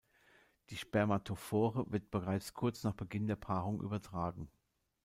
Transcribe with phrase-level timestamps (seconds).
[0.71, 4.49] Die Spermatophore wird bereits kurz nach Beginn der Paarung übertragen.